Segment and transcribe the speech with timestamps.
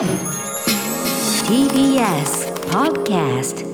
[0.00, 0.08] TBS
[2.70, 3.66] Podcast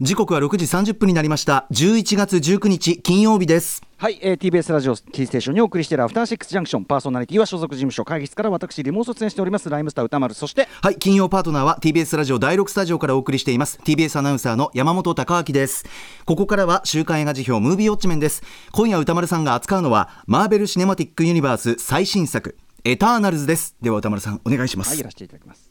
[0.00, 1.68] 時刻は6時30分になりました。
[1.70, 3.80] 11月19日金曜日です。
[3.96, 10.34] はい、えー、TBS ラジオキーステーションにお送りしているアフターシックスジャンクションパーソナリティは所属事務所会議室から私リモート出演しておりますライムスター歌丸。
[10.34, 13.78] そしてはい金曜パートナーは TBS ラジオ第6スタジオからお送りしています。
[13.84, 15.84] TBS アナウンサーの山本貴明です。
[16.24, 18.42] ここからは週刊映画辞表ムービーウォッチメンです。
[18.72, 23.76] 今夜歌丸さんが扱うのはマーベル・シネマティック・ユニバース最新作エターナルズです。
[23.82, 25.70] では歌丸さんお願いします、はいやらせていただきます.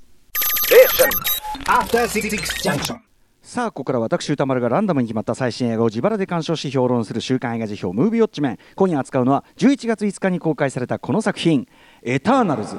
[3.42, 8.60] さあここから私歌丸がランダムに決まった最新映画を自腹で鑑賞し評論する週刊映画辞表ムービーウォッチメン。
[8.76, 11.66] 今夜扱うのは11月5日に公開されたこの作品
[12.04, 12.76] 「エターナルズ」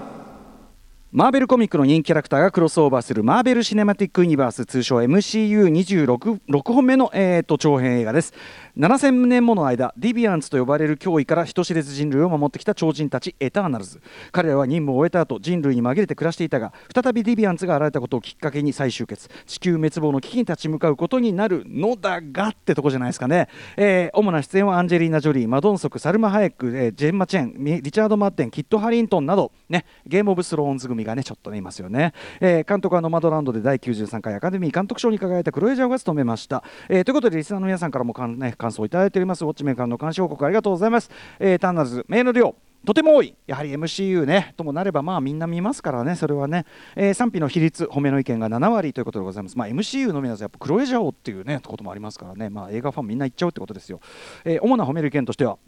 [1.11, 8.35] マーベルコミックの人気キャラクターがクロスオーバーするマーベル・シネマティック・ユニバース通称 MCU26 本目の、えー、と長編映画です。
[8.77, 14.01] 7000年もの間ディビアンツと呼ばれる脅威から人知れず人類を守ってきた超人たちエターナルズ
[14.31, 19.31] 彼らは任務を終えた後人類に紛れて暮らしていたが再びディビアンツが現れたことをきっかけに再集結。
[19.47, 23.49] 地球滅亡の危機に立ち向かうことになるのだがってとこじゃないですかね、
[23.79, 39.45] えー主な出演はアンジェリーナ・ジョリーマドンソクサルマ・ハエック、えージェンマ・チェンリチャード・マーテンキット・ハリントンなどねゲーム・オブ・スローンズ組がねちょっとねいますよね、えー監督はノマドランドで第93回アカデミー監督賞に輝いたクロエジャーが務めました、えーということでリスナーの皆さんからもかん、ね、感想をいただいております。
[39.45, 42.55] ウォッチメーカーの監視報告ありがとうございます、えー、ターナルズメール量。
[42.87, 46.65] とても多い、やはり MCU ね、ともなれば、まあみんな見ますからね、それはね、
[46.95, 49.59] えー賛否の比率、褒めの意見が7割ということでございます。
[49.59, 54.01] まあ、MCU のみならず、やっぱクロエジャオっていうね、こともありますからね、まあ映画ファンみんな言っちゃうってことですよ。
[54.45, 55.59] えー主な褒める意見としては、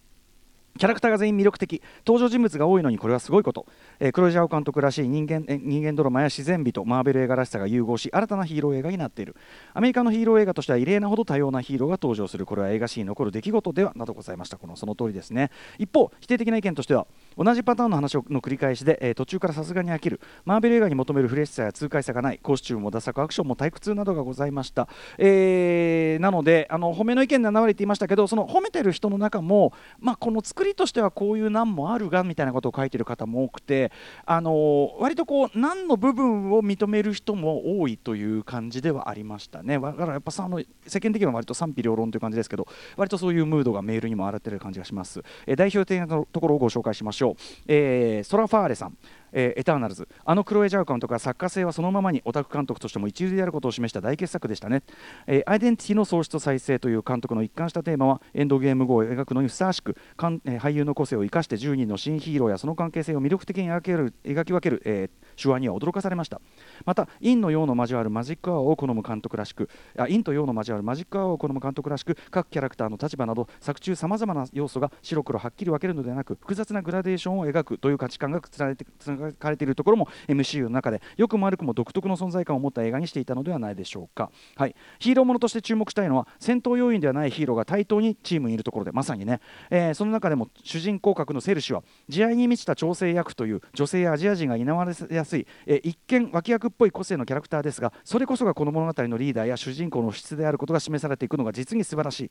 [0.79, 1.83] キャラクターが全員魅力的。
[2.07, 3.67] 登場人物が多いのにこれはすごいこと、
[3.99, 9.37] えークロエジャオ監督らしい人間え人間ドラマや自然美とマーベル映画らしさが融合し新たなヒーロー映画になっている。
[9.75, 12.47] アメリカのヒーロー映画としては異例なほど多様なヒーローが登場する。
[12.47, 14.57] これは映画史に残る出来事ではなどございました。
[14.57, 15.51] このその通りですね。
[15.79, 20.21] 一方否定的な意見としては同じパターンの話の繰り返しで、えー途中からさすがに飽きる。
[20.45, 22.39] マーベル映画に求めるフレッシュさや痛快さがない。
[22.39, 33.93] コスチュームもダサくアクションも退屈などがございました、えーなのであの褒めの意見7割って言いましたけどその褒めてる人の中も、まあ、この作りとしてはこういう難もあるがみたいなことを書いてる方も多くて
[34.25, 39.79] あの割とこう難の部分を認める人も多いという感じではありましたね。
[39.79, 42.67] だからやっぱさあの世間的には割と賛否両論という感じですけど
[42.97, 47.35] 割とそういうムードがメールにも現れてる感じがします、えー代表的なところをご紹介しましょう、
[47.69, 48.97] えーソラファーレさん。
[49.33, 54.83] えーエターナルズあのクロエジャー監督は作家性はそのままにオタク監督としても一流であることを示した大傑作でしたね、
[55.27, 66.41] えーアイデンティティの創出と再生という監督の一貫したテーマはエンドゲーム後を描くのにふさわしく、えー俳優の個性を生かして10人の新ヒーローやその関係性を魅力的に描ける描き分ける、え手腕には驚かされました。
[66.85, 78.87] また陰の陽の交わるマジックアワーを好む監督らしくあ陰と陽の交わるマジックアワーを好む監督らしく各キャラクターの立場など作中さまざまな要素が白黒はっきり分けるのではなく複雑なグラデーションを描くという価値観がつられて
[79.21, 102.31] 貫かれているところも MCU の中で良くも悪くも独特の存在感を持った映画にしていたのではないでしょうか、はい、ヒーローものとして注目したいのは戦闘要員ではないヒーローが対等にチームにいるところでまさにね、えーその中でも主人公格のセルシは慈愛に満ちた調整役という女性やアジア人が担われやすい、えー一見脇役っぽい個性のキャラクターですがそれこそがこの物語のリーダーや主人公の質であることが示されていくのが実に素晴らしい、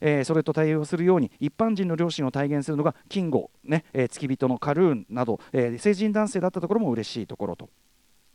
[0.00, 3.84] えそれと対応するように一般人の良心を体現するのがキンゴ、ね。
[3.92, 7.70] えー付き人のカルーンなど、えー成人男性だったところも嬉しいところと。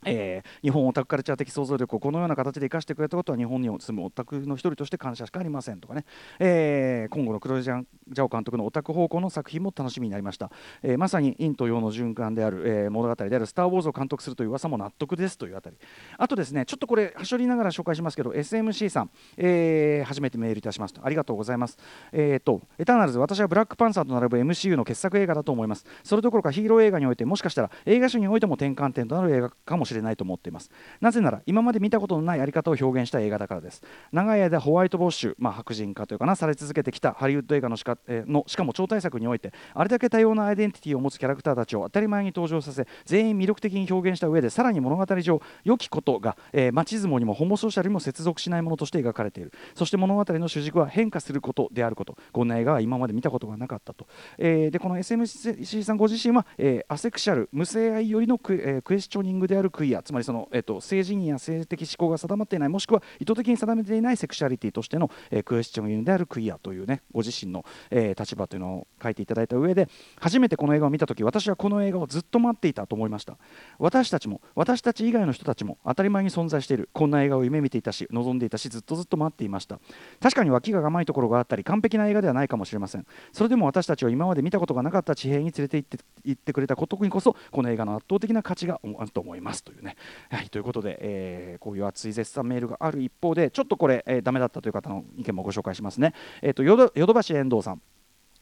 [0.05, 6.05] えー日本オタクカルチャー的想像力をこのような形で生かしてくれたことは日本に住むオタクの一人として感謝しかありませんとかね、
[6.39, 10.51] えー今後の黒ジャンジャオ監督のオタク方向の作品も楽しみになりました、
[10.83, 15.77] えーまさに陰と陽の循環である、えー物語である「スター・ウォーズ」を監督するという噂も納得ですというあたり。
[16.17, 21.77] あとですねちょっとこれはしょりながら紹介しますけど SMC さん、えー初めてメールいたしますありがとうございます。
[22.11, 25.85] えーとエターナルズ私はブラックパンサーと並ぶ MCU の傑作映画だと思います。
[26.03, 29.94] それどころかヒーロー映画においてもしかしたら映画史においても転換点となる映画かもしれません。
[30.01, 30.69] ないと思っています。
[31.01, 33.81] なぜなら今まで見たことのないやり方を表現した映画だからです。
[34.11, 49.53] 長い間ホワイトボッシュ、まあ、白人化というかなされ続けてきたハリウッド映画のしか,、えーのしかも超大作においてあれだけ多様なアイデンティティを持つキャラクターたちを当たり前に登場させ全員魅力的に表現した上でさらに物語上良きことが、えーマチズモにもホモソーシャルにも接続しないものとして描かれている。
[49.75, 52.18] そして物語の主軸は変化することであること。
[52.31, 54.07] こんな映画は今まで見たことがなかったと、
[54.38, 69.87] えーでこの SMC さんご自身は、えーアセクシャル無性愛よりのク,、えークエスチョニングであるククイアつまりその、えー、と性自認や性的思考が定まっていないもしくは意図的に定めていないセクシャリティとしての、えークエスチョンであるクイアというねご自身の、えー立場というのを書いていただいた上で
[70.19, 73.37] 初めてこの映画を見た時私はこの映画をずっと待っていたと思いました。
[73.77, 79.79] 私たちも私たち以外の人たちも当たり前に存在しているこんな映画を夢見ていたし望んでいたしずっとずっと待っていました。
[80.21, 83.05] 確かに脇が甘いところがあったり完璧な映画ではないかもしれません。
[83.33, 89.64] それでも私たちを今まで見たことがなかった地平に連れて行って行ってくれたことにこそこの映画の圧倒的な価値があると思います。
[89.65, 89.97] というね。
[90.29, 96.13] はいということで、えーこういう熱い絶賛メールがある一方でちょっとこれ、えー、ダメだったという方の意見もご紹介しますね。
[96.41, 97.81] えっ、とヨドバシ遠藤さん。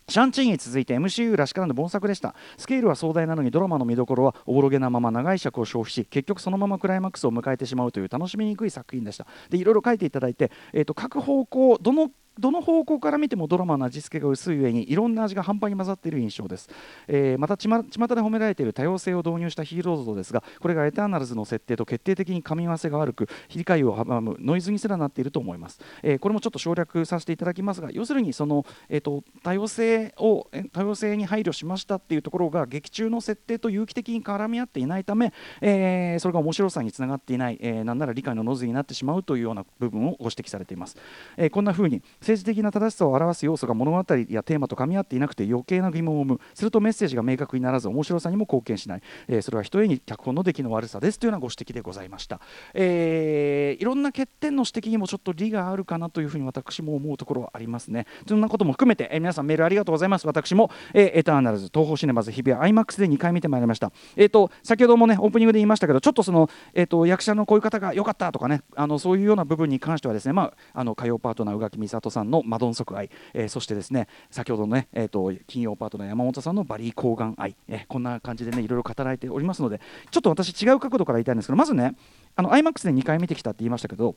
[0.10, 2.36] シャンチーに続いて MCU らしからぬ本作でした。
[2.58, 9.26] スケールは壮大なのにドラマの見どころはおぼろげなまま長い尺を消費し結局そのままクライマックスを迎えてしまうという楽しみにくい作品でした。
[9.50, 16.70] でいろいろ書いていただいて、えー、と各方向どのどの方向から見てもドラマの味付けが薄い上にいろんな味が半端に混ざっている印象です、
[17.08, 40.96] えーまたちま巷で褒められている多様性を導入したヒーロー像ですがこれがエターナルズの設定と決定的に噛み合わせが悪く理解を阻むノイズにすらなっていると思います、えーこれもちょっと省略させていただきますが要するにその、えー、と多様性を多様性に配慮しましたっていうところが劇中の設定と有機的に絡み合っていないため、えーそれが面白さにつながっていない、えーなんなら理解のノイズになってしまうというような部分をご指摘されています、
[41.38, 44.04] えこんな風に政治的な正しさを表す要素が物語や
[44.44, 46.40] テーマと噛み合っていなくて余計な疑問を生む。
[46.54, 52.40] するとメッセージが明確にならず面白さにも貢献しない、えーそれはひとえに脚本の出来の悪さですというようなご指摘でございました、
[52.74, 58.06] えーいろんな欠点の指摘にもちょっと利があるかなというふうに私も思うところはありますね。
[58.28, 60.28] そんなことも含めて、えー皆さんメールありがとうございます。
[60.28, 63.92] 私も、えーエターナルズ東宝シネマズ日比谷 IMAX で2回見てまいりました。
[64.16, 81.96] えっ、と先ほどもねオープニングで言いましたけどちょっとその、えー、と役者のこういう方が良かったとかねあのそういうような部分に関してはですねまああの火曜パートナー宇垣美里さんのマドンソク愛、えーそしてですね先ほどのね、えー、と金曜パートナー山本さんのバリー抗がん愛、えーこんな感じでねいろいろ語られておりますのでちょっと私違う角度から言いたいんですけどまずね
[82.36, 84.16] あの IMAX で2回見てきたって言いましたけど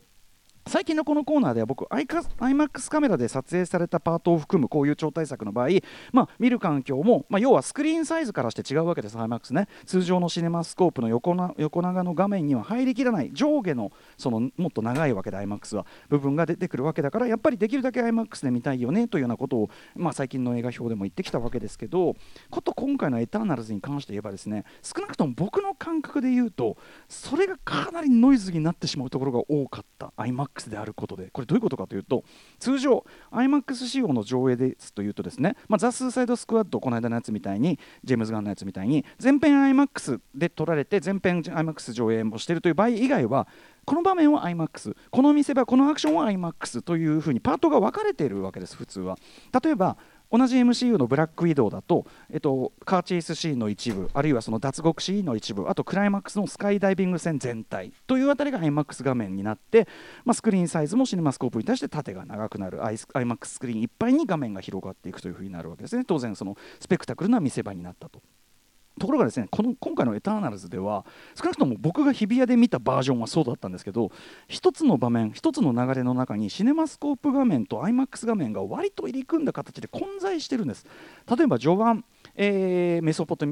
[0.68, 5.68] 最近のこのコーナーでは僕アイカ IMAX カメラで撮影されたパートを含むこういう超大作の場合、
[6.12, 9.68] まあ、見る環境も、まあ、要はスクリーンサイズからして違うわけです IMAX ね。
[9.84, 15.86] 通常のシネマスコープの横な横長の画面には入りきらない上下のそのもっと長いわけで IMAX は。
[16.08, 22.16] 部分が出てくるわけだからやっぱりできるだけ IMAX で見たいよねというようなことを、まあ、最近の映画表でも言ってきたわけですけど
[22.50, 26.76] こと今回の「エターナルズ」に関して言えばですね少なくとも僕の感覚で言うと
[27.08, 32.24] それがかなりノイズになってしまうところが多かった IMAX であることでこれどういうことかというと
[32.58, 43.46] 通常 IMAX 仕様の上映ですというとですね、まあ、ザ・スーサイド・スクワッドこの間のやつみたいにジェームズ・ガンのやつみたいに全編 IMAX で撮られて全編 IMAX 上映もしているという場合以外は
[43.84, 49.16] この場面は IMAX この見せ場このアクションは IMAX というふうにパートが分かれているわけです普通は。
[49.62, 49.96] 例えば
[50.30, 59.86] 同じ MCU のブラックウィドウだと、えっと、カーチェイスシーンの一部あるいはその脱獄シーンの一部あとクライマックスのスカイダイビング戦全体というあたりが IMAX 画面になって、
[60.24, 68.20] まあ、スクリーンサイズもシネマスコープに対して縦が長くなる IMAX スクリーンいっぱいに画面が広がっていくというふうになるわけですね当然そのスペクタクルな見せ場になったと。
[68.98, 71.04] ところがですねこの今回の「エターナルズ」では
[71.34, 74.10] 少なくとも僕が日比谷で見たバージョンはそうだったんですけど
[74.48, 80.86] 一つの場面一つの流れの中にシネマスコープ画面と IMAX 画面が割と入り組んだ形で混在してるんです。
[81.36, 82.04] 例えば序盤
[82.34, 83.46] えーメソポタ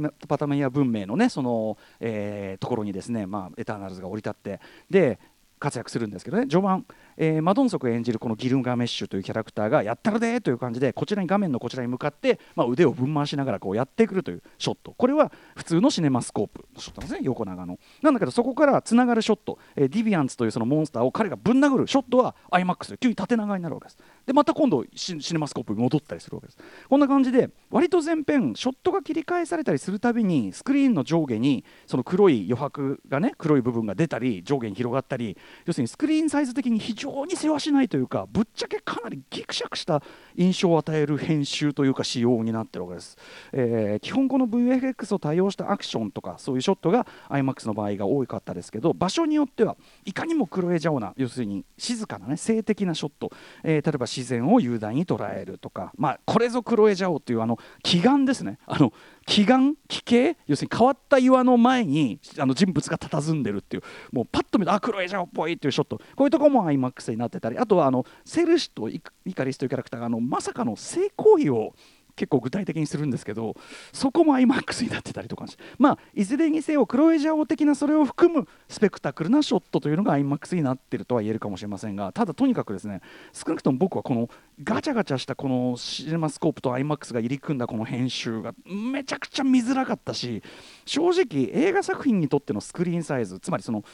[0.46, 5.18] ミア文明のねその、えーところにですね、まあ、エターナルズが降り立ってで
[5.58, 6.46] 活躍するんですけどね。
[6.46, 6.84] 序盤、
[7.16, 14.92] えーマドンソク演じるこのギルガメッシュというキャラクターがやったるでという感じでこちらに画面のこちらに向かって、まあ、腕をぶん回しながらこうやってくるというショット。
[14.96, 16.64] これは普通のシネマスコープ。
[16.74, 17.78] のショットなんですね横長の。
[18.02, 23.98] なんだけどそこからつながるショット、えーディビアンツというそのモンスターを彼がぶん殴るショットは IMAX で急に縦長になるわけです。
[24.26, 26.58] でまた今度シシネマスコープに戻ったりするわけです。
[26.88, 35.36] こんな感じで割と前編ショットが切り返されたりするたびにスクリーンの上下にその黒い余白がね黒い部分が出たり上下に広がったり
[35.66, 40.02] 要するにスクリーンサイズ的に非常常に世話しないというかぶっちゃけかなりギクシャクした
[40.36, 43.18] 印象を与える編集というか仕様になってるわけです、
[43.52, 53.30] えー基本この VFX を多用したアクションとかそういうショットが IMAX の場合が多かったですけど場所によってはいかにもクロエ・ジャオな要するに静かなね静的なショット、
[53.62, 58.58] えー例えば自然を雄大に捉えるとかまあこれぞクロエ・ジャオっていうあの奇岩ですね。
[58.66, 58.92] あの
[59.26, 65.98] 奇岩奇形要するに変わった岩の前にあの人物が佇んでるっていうもうパッと見てあ黒いじゃんっぽいっていうショット。
[66.16, 71.74] こういうところも IMAX になってたりあとはあのセルシとイイカリスというキャラクターがあのまさかの性行為を
[72.16, 73.54] 結構具体的にするんですけど
[73.92, 83.00] そこも IMAX になってたりとかしまあいずれにせよクロエジャオ的なそれを含むスペクタクルなショットというのが IMAX になってるとは言えるかもしれませんがただとにかくですね
[83.32, 84.28] 少なくとも僕はこの
[84.62, 90.42] ガチャガチャしたこのシネマスコープと IMAX が入り組んだこの編集がめちゃくちゃ見づらかったし
[90.84, 93.84] 正直映画作品にとってのスクリーンサイズつまりその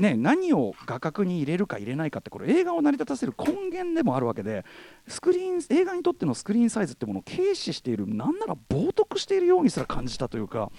[0.00, 4.64] ね、何を画角に入れるか入れないかってこれ映画を成り立たせる根源でもあるわけで
[5.06, 10.72] スクリーン映画にとってのスクリーンサイズってものを軽視しているなんなら冒涜しているようにすら感じたというか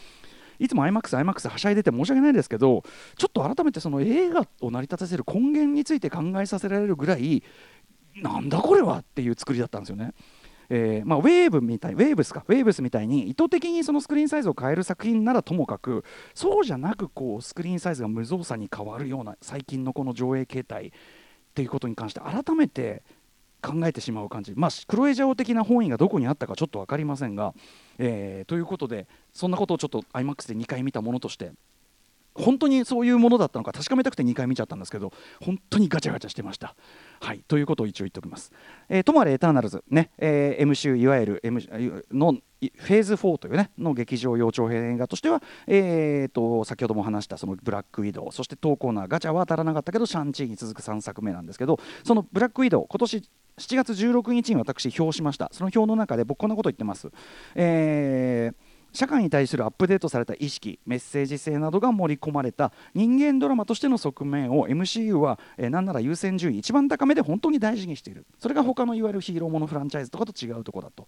[0.58, 2.84] いつも IMAX、IMAX はしゃいでて申し訳ないですけど
[3.16, 7.44] ちょっと改めてその映画を成り立たせる根源について考えさせられるぐらい
[8.16, 10.14] なんだこれはっていう作りだったんですよね。
[10.74, 20.92] えーまあ、ウェーブみたいウェーブスかウェーブスみたいに意図的にそのスクリーンサイズを変える作品ならともかくそうじゃなくこうスクリーンサイズが無造作に変わるような最近のこの上映形態っ
[21.54, 23.04] ていうことに関して改めて
[23.62, 27.54] 考えてしまう感じ、まあ、クロエジャオ的な本意がどこにあったかちょっと分かりませんが、
[27.98, 31.52] えー、ということでそんなことをちょっと iMAX で2回見たものとして
[32.34, 35.12] 本当にそういうものだったのか確かめたくて2回見ちゃったんですけど
[35.42, 36.76] 本当にガチャガチャしてました。
[37.20, 38.52] はいということを一応言っておきます。
[38.90, 41.60] えー、ともあれエターナルズ、ねえー、MCU いわゆる、M、
[42.12, 53.18] のフェーズ4というねの劇場幼長編映画としては、えーと、先ほども話したそのブラックウィドウそして投稿なガチャは当たらなかったけどシャンチーに続く3作目なんですけどそのブラックウィドウ今年
[53.58, 57.10] 7月16日に私表しましたその表の中で僕こんなこと言ってます。
[57.56, 68.26] えー社会に対するアップデートされた意識メッセージ性などが盛り込まれた人間ドラマとしての側面を MCU は、えー、何なら優先順位一番高めで本当に大事にしている。
[68.40, 71.08] それが他のいわゆるヒーローものフランチャイズとかと違うところだと、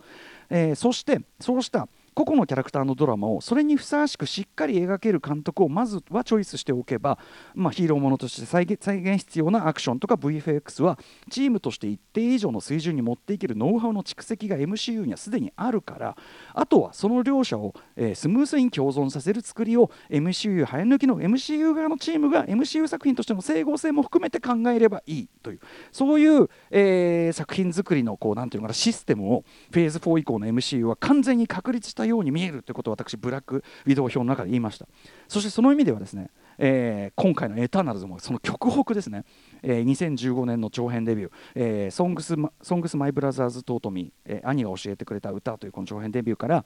[0.50, 7.18] えー、そしてそうした個々のキャラクターのドラマをそれにふさわしくしっかり描ける監督をまずはチョイスしておけば、
[7.56, 16.18] まあ、ヒーローものとして再現再現必要なアクションとか VFX はチームとして一定以上の水準に持っていけるノウハウの蓄積が MCU にはすでにあるから
[16.54, 25.60] あとはその両者を、えー、スムースに共存させる作りを MCU 早抜きの MCU 側のチームが MCU 作品としての整合性も含めて考えればいいという
[25.92, 34.88] そういう、えー、作品作りのこうなんていうのかなシステムをフェーズ4以降の MCU は完全に確立したしたように見えるということを私ブラックウィドウ表の中で言いました。
[35.28, 39.24] そしてその意味ではですね、えー、今回の「エターナルズ」もその極北ですね、
[39.64, 46.66] えー、2015年の長編デビュー「えー、ソングスSongs My Brothers Taught Me、えー、兄が教えてくれた歌」というこの長編デビューから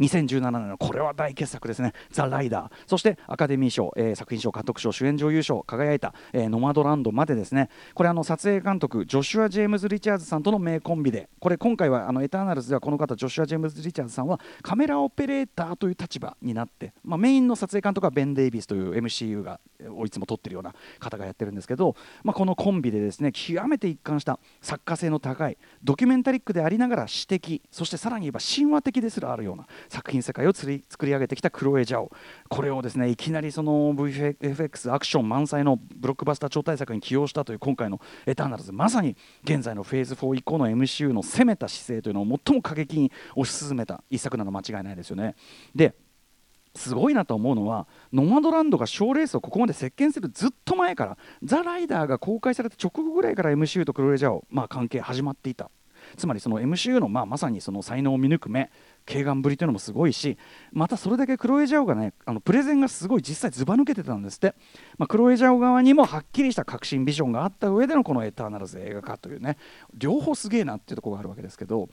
[0.00, 7.68] 2017年のこれは大傑作ですね「ザ・ライダー」そしてアカデミー賞、えー、作品賞監督賞主演女優賞輝いた、えー、ノマドランドまでですね。
[7.94, 32.10] これあの撮影監督ジョシュア・ジェームズ・リチャーズさんとの名コンビでこれ今回はあのエターナルズではこの方ジョシュア・ジェームズ・リチャーズさんはカメラオペレーターという立場になって、まあ、メインの撮影監督はベン・デイビスという MCU がをいつも撮ってるような方がやってるんですけど、まあ、このコンビでですね極めて一貫した作家性の高いドキュメンタリックでありながら詩的そしてさらに言えば神話的ですらあるような作品世界を作り上げてきたクロエ・ジャオ。
[32.48, 45.34] これをですねいきなりその VFX アクション満載のブロックバスター超大作に起用したという今回の「エターナルズ」まさに現在のフェーズ4以降の MCU の攻めた姿勢というのを最も過激に推し進めた一作なの間違いないですよね。
[45.74, 45.94] で
[46.74, 55.70] すごいなと思うのはノマドランドが賞レースをここまで席巻するずっと前からザ・ライダーが公開された直後ぐらいから MCU とクロレジャーを、まあ、関係始まっていた。
[56.16, 58.70] つまりその MCU の、まあ、まさにその才能を見抜く目。
[59.06, 60.38] 軽眼ぶりというのもすごいし
[60.72, 64.54] またそれだけクロエジャオがねあのプレゼンがすごい実際ずば抜けてたんですって、
[64.98, 69.56] まあ、クロエジャオ側にもはっきりした革新ビジョンがあった上でのこの「エターナルズ」映画化というね
[69.94, 71.88] 両方すげえなっていうところがあるわけですけど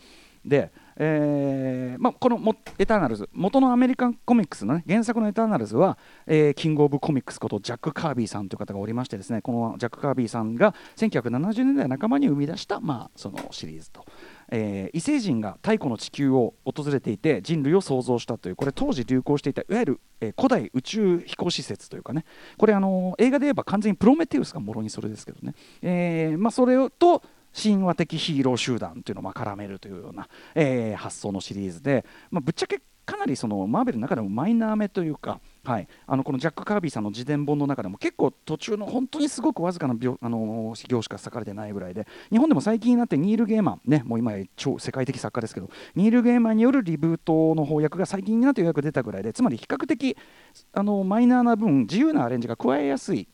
[0.46, 5.98] で、えーまあ、このもエターナルズ元のアメリカンコミックスの、ね、原作のエターナルズは、
[6.28, 14.06] えー、キング・オブ・コミックスことジャック・カービーさんという方がおりましてですねこのジャック・カービーさんが1970年代半ばに生み出した、まあ、そのシリーズと。
[14.51, 22.25] えー、異星人が太古の地球を訪れていて人類を創造したというこれ当時流行していたいわゆる、えー、古代宇宙飛行施設というかね。
[22.58, 27.22] これあのー、映画で言えば完全にプロメテウスがもろにそれですけどね、えーまあ、それと
[27.53, 50.17] 神話的ヒーロー集団というのを絡めるというような、えー、発想のシリーズで、まあ、ぶっちゃけかなりそのマーベルの中でもマイナーめというか、はい、あのこのジャック・カービーさんの自伝本の中でも結構途中の本当にすごくわずかなあの行しか書かれてないぐらいで日本でも最近になってニール・ゲーマン、ね、もう今超世界的作家ですけどニール・ゲーマンによるリブートの翻訳が最近になってようやく出たぐらいでつまり比較的
[50.73, 53.27] あのマイナーな分自由なアレンジが加えやすい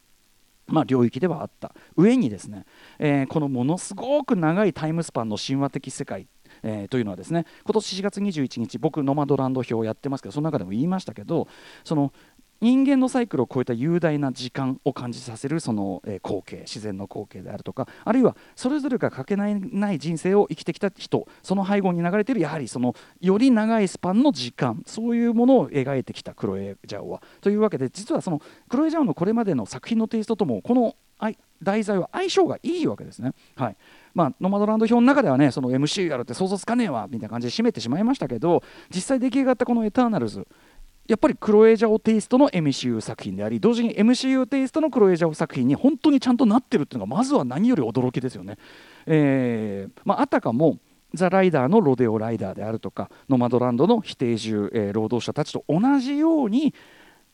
[0.68, 2.66] まあ、領域ではあった上にですね、
[2.98, 6.28] えー、このものすごく長いタイムスパンの神話的世界
[6.64, 11.48] えー、というのはですね今年4月21日僕ノマドランド表をやってますけどその中でも言いましたけど
[11.84, 12.12] その
[12.62, 27.22] 人間のサイクルを超えた雄大な時間を感じさせるその、光景自然の光景であるとかあるいはそれぞれがかけないない人生を生きてきた人その背後に流れているやはりそのより長いスパンの時間そういうものを描いてきたクロエ・ジャオは。
[27.42, 30.96] というわけで実はそのクロエ・ジャオのこれまでの作品のテイストともこの
[31.62, 33.34] 題材は相性がいいわけですね。
[33.56, 33.78] はい
[34.14, 40.48] まあ、ノマドランド表の中ではねその MC やるって想像つかねえわみたいな感じで締めてしまいましたけど実際出来上がったこの「エターナルズ」
[41.08, 48.58] やっぱりクロエジャオテイストの MCU 作品であり同時に MCU テイストのクロエジャオ作品に本当にちゃんとなってるっていうのがまずは何より驚きですよね。
[49.06, 50.80] えーまあ、あたかも
[51.14, 56.74] ザ・ライダーのロデオライダーであるとかノマドランドの否定住、えー労働者たちと同じように、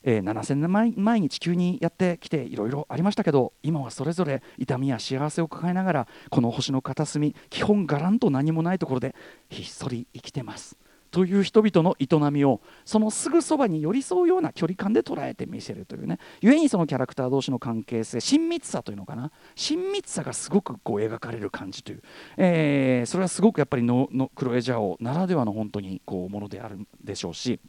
[0.04, 9.16] えー7000年前前に地球にやってきていろいろありましたけど今はそれぞれ痛みや幸せを抱えながらこの星の片隅基本がらんと何もないところで
[9.50, 10.78] ひっそり生きてます。
[11.12, 16.20] という人々の営みをそのすぐそばに寄り添うような距離感で捉えてみせるというね。
[16.42, 19.32] 故にそのキャラクター同士の関係性親密さというのかな。
[19.56, 22.02] 親密さがすごくこう描かれる感じという、
[22.38, 27.60] えーそれはすごくやっぱりののクロエジャオならではの本当にこうものであるでしょうし。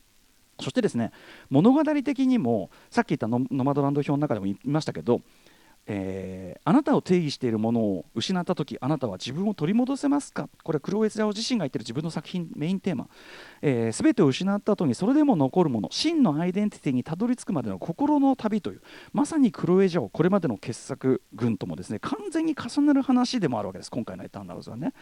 [0.63, 1.13] そしてですね
[1.51, 5.21] 物語的にもさっき言ったノマドランド表の中でも言いましたけど、
[5.87, 10.49] えーあなたを定義しているものを失った時あなたは自分を取り戻せますか？
[10.63, 13.09] これはクロエツラオ自身が言ってる自分の作品メインテーマ、
[13.63, 24.93] えー、全てを失った後にそれでも残るもの真のアイデンティティにたどり着くまでの心の旅というまさにクロエジャオこれまでの傑作群ともですね完全に重なる話でもあるわけです今回のエターナルズはね。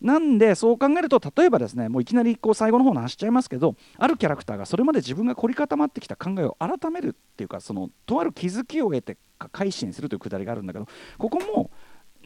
[0.00, 9.16] なんでそう考えると例えばですねもういきなりこう最後の方の話しちゃいますけどあるキャラクターがそれまで自分が凝り固まってきた考えを改めるっていうかそのとある気づきを得て
[9.52, 10.86] 改心するというくだりがあるんだけど
[11.18, 11.70] ここも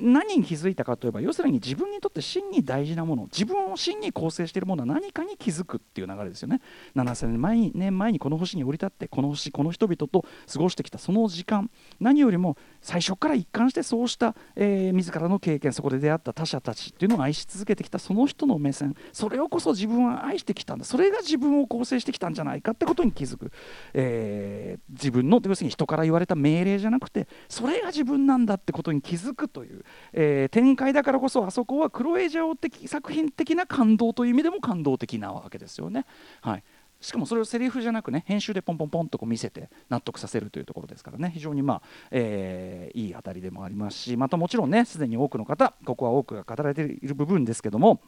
[0.08, 6.60] 何に気づいたかといえば要するに自分にとって真に大事なもの自分を真に構成しているものは何かに気づくっていう流れですよね。
[6.96, 23.52] 7000年前に年前にこの星に降り立ってこの星この人々と過ごしてきたその時間何よりも最初から一貫してそうした、えー自らの経験そこで出会った他者たちっていうのを愛し続けてきたその人の目線それをこそ自分は愛してきたんだそれが自分を構成してきたんじゃないかってことに気づく、
[23.94, 36.04] えー自分の要するに人から言われた命令じゃなくてそれが自分なんだってことに気づくという、えー展開だからこそあそこはクロエジャオ的作品的な感動という意味でも感動的なわけですよね。
[36.40, 36.64] はい
[37.00, 48.00] しかもそれをセリフじゃなくね編集でポンポンポンとこう見せて納得させるというところですからね非常にまあ、えーいい当たりでもありますしまたもちろんねすでに多くの方ここは多くが語られている部分ですけども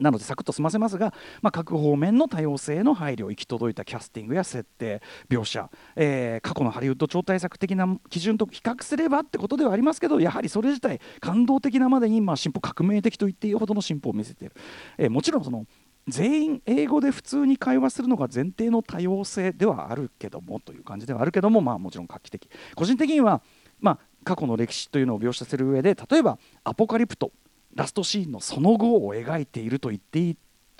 [0.00, 14.54] なのでサクッと済ませますが、まあ、各方面の多様性への配慮行き届いたキャスティングや設定描写、えー過去のハリウッド超大作的な基準と比較すればってことではありますけどやはりそれ自体感動的なまでに、まあ、進歩革命的と言っていいほどの進歩を見せている、
[14.98, 15.66] えーもちろんその
[16.08, 22.50] 全員英語で普通に会話するのが前提の多様性ではあるけどもという感じではあるけども、まあ、もちろん画期的。
[22.74, 23.42] 個人的には、
[23.80, 27.32] まあ、過去の歴史というのを描写する上で例えばアポカリプト
[27.74, 30.36] ラストシーンのその後を描いていると言っていい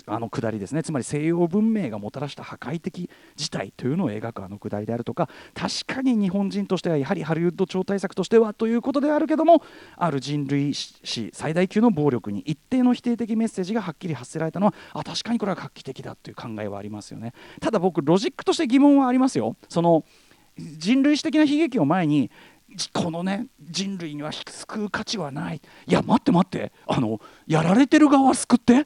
[0.07, 0.83] あの下りですね。
[0.83, 9.63] つまり西洋文明がもたらした破壊的事態というのを描くあの下りであるとか確かに日本人としてはやはりハリウッド超大作としてはということであるけども
[9.97, 17.33] ある人類史最大級の暴力に一定の否定的メッセージがはっきり発せられたのはあ確かにこれは画期的だという考えはありますよね。
[17.59, 19.55] ただ僕ロジックとして疑問はありますよ。
[19.69, 20.05] その
[20.57, 22.31] 人類史的な悲劇を前に
[22.93, 25.61] このね人類には救う価値はない。
[25.87, 26.71] いや待って待って。
[26.87, 28.85] あのやられてる側救って。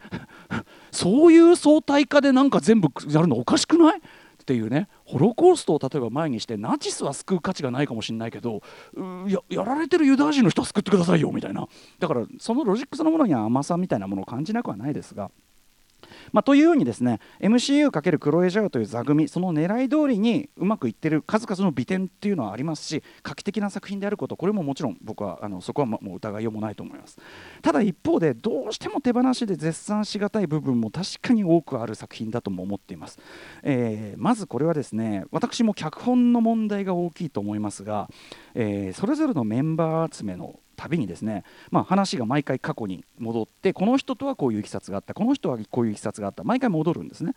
[0.92, 3.98] そういう相対化でなんか全部やるのおかしくない？
[3.98, 4.02] っ
[4.50, 4.88] ていうね。
[5.06, 8.62] ホロコーストを例えば前にしてナチスは救う価値がないかもしれないけど
[9.28, 11.68] ややられてるユダヤ人の人は救ってくださいよみたいな。
[12.00, 15.30] だからそのロジックそのものには甘さみたいなものを感じなくはないですが。
[16.32, 27.18] まあ、というようにですね MCU× クロエジャオという座組その狙い通りにうまくいってる数々の美点っていうのはありますし画期的な作品であることこれももちろん僕はあのそこはもう疑いようもないと思います。
[27.62, 33.20] ただ一方でどうしても手放しで絶賛しがたい部分も確かに多くある作品だとも思っています、
[33.64, 38.10] えーまずこれはですね私も脚本の問題が大きいと思いますが、
[38.54, 47.36] えーそれぞれのメンバー集めの旅にですね、まあ、話が毎回過去に戻ってこの人とはこういういきさつがあったこの人はこういういきさつがあった毎回戻るんですね。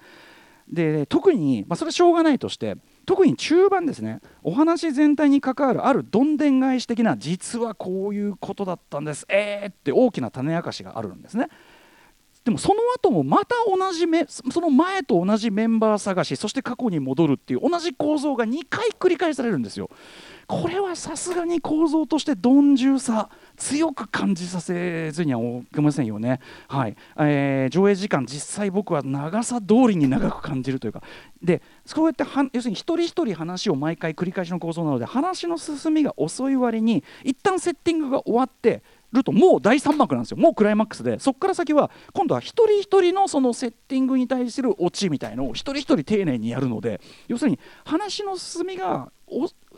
[0.69, 11.49] で特に、まあ、それはしょうがないとして特に中盤ですねお話全体に関わるあるどんでん返し的な実はこういうことだったんですえーって大きな種明かしがあるんですね。
[12.45, 19.91] でもその後もまた同じめその前と同じメンバー探しそして過去に戻るっていう同じ構造が2回繰り返されるんですよ。
[20.61, 26.97] これはさすがに構造として鈍重さ強く感じさせずにはおけませんよね、はい。
[27.19, 31.03] えー、上映時間実際僕は長さ通りに長く感じるというか。
[31.43, 40.37] でそうやっては要するに一人一人話を毎回繰り返しの構造なので話の進みが遅い割に一旦セッティングが終わってるともう第3幕なんですよ。
[40.37, 41.19] もうクライマックスで。
[41.19, 49.11] そこから先は今度は一人一人のそのセッティングに対するオチみたいのを一人一人丁寧にやるので要するに話の進みが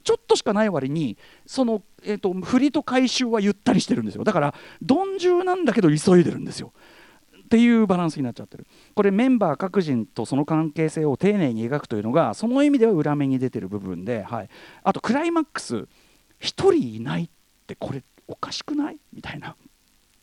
[0.05, 4.23] ちょっとしかない割にその、えーと、振りと回収はゆったりしてるんですよ。
[4.23, 6.73] だから鈍重なんだけど急いでるんですよ。
[7.45, 8.67] っていうバランスになっちゃってる。
[8.95, 14.49] これメンバー各人とその関係性を丁寧に描くというのがその意味では裏目に出てる部分で、はい、
[14.83, 15.87] あとクライマックス1
[16.41, 17.29] 人いないっ
[17.67, 18.99] てこれおかしくない？
[19.13, 19.57] みたいな。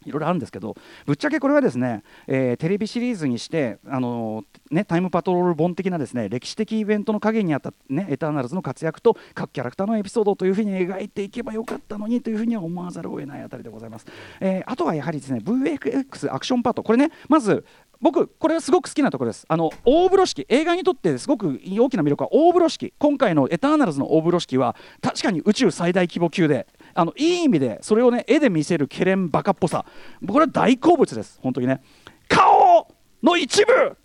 [0.05, 14.05] いろいろあるんですけどぶっちゃけこれはですね、えー、テレビシリーズにしてあのー、ね、タイムパトロール本的なですね歴史的イベントの陰にあった、ね、エターナルズの活躍と各キャラクターのエピソードというふうに描いていけばよかったのにというふうには思わざるを得ないあたりでございます、
[14.39, 16.83] えー、あとはやはりですね VFX アクションパート。
[16.83, 17.65] これねまず
[18.01, 19.45] 僕これはすごく好きなところです。
[19.47, 20.45] あの大風呂敷。
[20.49, 22.93] 映画にとってすごく大きな魅力は大風呂敷。
[22.97, 29.85] 今回のエターナルズの大風呂敷は確かに宇宙最大規模級であのいい意味でそれをね絵で見せるケレンバカっぽさ。
[30.21, 31.39] 僕は大好物です。
[31.41, 31.81] 本当にね。
[32.27, 32.87] 顔
[33.23, 33.97] の一部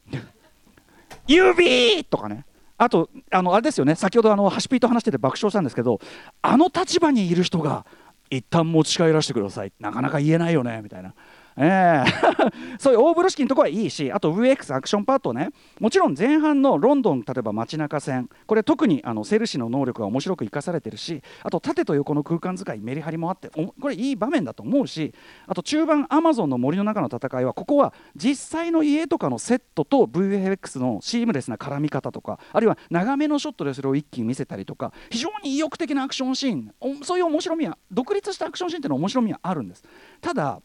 [1.27, 2.45] 指とかね。
[2.79, 3.95] あとあのあれですよね。
[3.95, 6.01] 先ほどあのハシピーと話してて爆笑したんですけど
[6.43, 7.87] あの立場にいる人が
[8.29, 9.73] 一旦持ち帰らせてください。
[9.81, 11.15] なかなか言えないよねみたいな。
[11.57, 15.51] えー、 そういう大風呂敷のところはいいしあと VX アクションパートね。
[15.81, 25.15] もちろん前半のロンドン例えば街中線これ特にあのセルシーの能力が面白く生かされてるしあと縦と横の空間使いメリハリもあってこれいい場面だと思うし
[25.47, 36.75] あと中盤アマゾンの森の中の戦いはここは実際の家とかのセットと VFX のシームレスな絡み方とかあるいは長めのショットでそれを一気に見せたりとか非常に意欲的なアクションシーン。
[37.03, 39.85] そういう面白みは独立したアクションシーンっていうのは面白みはあるんです。
[40.21, 40.61] ただ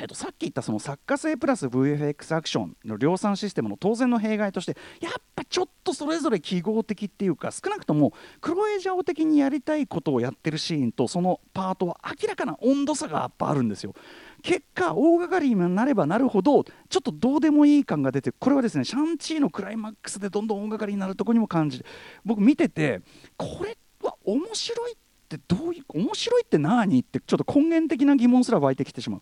[0.00, 13.94] えっと、さっき言ったその作家性プラス VFX アクションの量産システムの当然の弊害としてやっぱちょっとそれぞれ記号的っていうか少なくともクロエジャオ的にやりたいことをやってるシーンとそのパートは明らかな温度差がやっぱあるんですよ。
[14.42, 21.84] 結果大掛かりになればなるほどちょっとどうでもいい感が出てこれはですねシャンチーのクライマックスでどんどん大掛かりになるとこにも感じる
[22.24, 23.02] 僕見てて
[23.36, 24.96] これは面白いっ
[25.28, 29.20] てどういう面白いって何ってちょっと根源的な疑問すら湧いてきてしまう。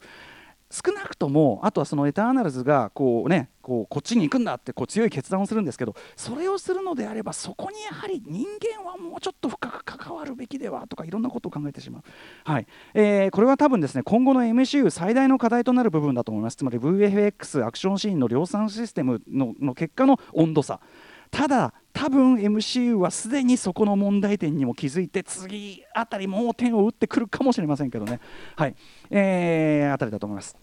[0.70, 12.02] 少なくともあとはそのエターナルズがこうねこうこっちに行くんだってこう強い決断をするんですけどそれをするのであればそこにやはり人間はもうちょっと深く関わるべきではとかいろんなことを考えてしまう、
[12.44, 12.66] はい。
[12.92, 16.56] えー、これは多分ですね今後の MCU 最大の課題となる部分だと思います。
[16.56, 20.80] つまり VFX アクションシーンの量産システムのの結果の温度差。
[21.30, 28.20] ただ多分 MCU はすでにそこの問題点にも気づいて次あたりもう点を打ってくるかもしれませんけどね。
[28.54, 28.76] はい。
[29.10, 30.56] えー、あたりだと思います。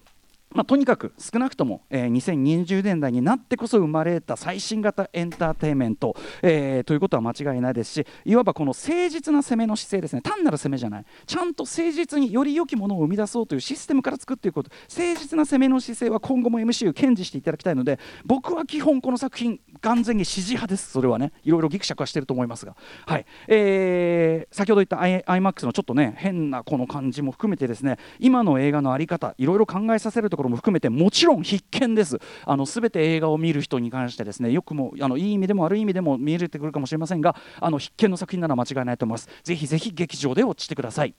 [0.55, 10.21] まあ、とにかく少なくとも、えー、2020年代になってこそ生まれた最新型エンターテインメント、えー、ということは間違いないですしいわばこの誠実な攻めの姿勢ですね。
[10.21, 11.05] 単なる攻めじゃない。
[11.25, 14.71] ちゃんと誠実により良きものを生み出そうというシステムから作っていくこと。
[14.89, 20.91] 誠実な攻めの姿勢は今後も MCU 堅持していただきたいので僕は基本この作品完全に支持派です。
[20.91, 21.33] それはね。
[21.43, 23.25] いろいろぎくしゃくはしてると思いますが、はい。
[23.49, 24.97] えー、先ほど言った
[25.31, 27.97] IMAX のちょっとね変なこの感じも含めてですね。
[28.19, 32.19] 今の映画の在り方いろいろ考えさせるところも含めてもちろん必見です。
[32.45, 39.29] あの全て映画を見る人に関してですねよくもあのいい意味でも悪い意味でも見えてくるかもしれませんがあの必見の作品なら間違いないと思います。
[39.43, 41.15] ぜひぜひ劇場でウォッチしてください。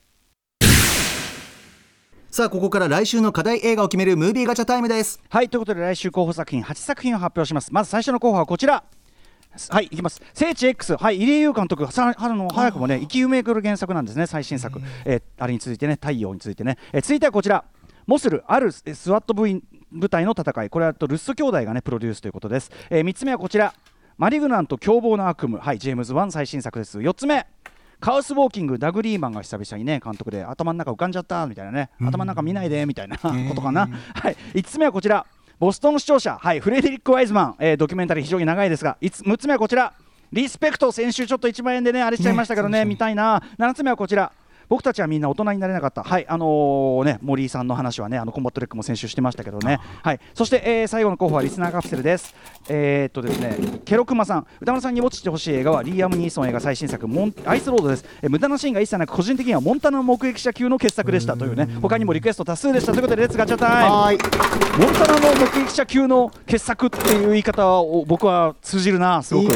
[2.31, 5.23] さあここから来週の課題映画を決めるムービーガチャタイムです。
[5.31, 7.73] はいということで来週候補作品8作品を発表します。
[7.73, 8.85] まず最初の候補はこちら。
[9.71, 10.21] はいいきます。
[10.35, 11.91] 聖地 X はい入江悠監督。
[11.91, 17.65] さ春の早くもねイキウメくる原作なんですね最新作、えー、あれについてね太陽についてね、えー、続いてはこちら
[18.07, 20.71] モスルある SWAT 部隊の戦い。
[20.71, 23.75] これはとルッソ兄弟がねプロデュースということです、えー、3つ目はこちら。
[24.19, 25.59] マリグナント凶暴な悪夢。
[25.59, 26.99] はいジェームズ・ワン最新作です。
[26.99, 27.47] 4つ目。
[27.99, 35.27] カオス・ウォーキングダグ・リーマンが久々にね監督で頭の中浮かんじゃったみたいなね、頭の中見ないでみたいなことかな、はい、5つ目はこちら。
[35.59, 38.99] ボストン市庁舎、はい、フレデリック・ワイズマン、えー、ドキュメンタリー非常に長いですが。
[39.01, 39.95] 6つ目はこちら。
[40.31, 43.42] リスペクト先週ちょっと1万円でねあれしちゃいましたけどね見たいな。
[43.59, 44.31] 7つ目はこちら
[44.68, 52.35] 僕たちはみんな大人になれなかった、はいあのー、ね、森井さんの話はねあのコンバット REC も先週してましたけどね、はい、そして、えー、最後の候補はリスナーカプセルです。
[52.68, 61.68] えー、っとですね、ケロクマさん、宇多丸さんにウォッチしてほしい映画はリーアム・ニーソン映画最新作モンアイスロードです、えー、無駄なシーンが一切なく個人的にはモンタナの目撃者級の傑作でしたというね。
[61.81, 62.92] 他にもリクエスト多数でした。
[62.92, 64.85] ということで Let's ガチャタイム。
[64.85, 69.52] モンタナの目撃者級の傑作っていう言い方を僕は通じるなすごく。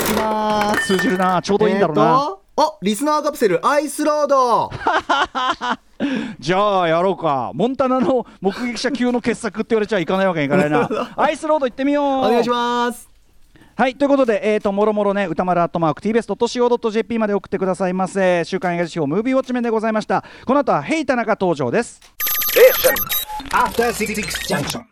[0.86, 4.70] 通じるなちょうどいいんだろうな、えーあリスナーカプセルアイスロード。
[6.38, 7.52] じゃあやろうか。
[7.54, 10.86] モンタナの目撃者級の傑作って言われちゃいかないわけにいかないな。
[11.16, 12.06] アイスロード行ってみよう。
[12.18, 13.08] お願いします。
[13.76, 18.44] はいということで、えー、ともろもろね歌丸アットマーク TBS.CO.JP まで送ってくださいませ。
[18.44, 20.22] 週刊映画辞表ムービーウォッチメンでございました。
[20.44, 21.98] この後はヘイ田中登場です。
[23.52, 24.14] After Six
[24.54, 24.84] Junction.